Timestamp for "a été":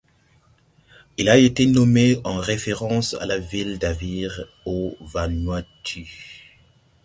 1.29-1.67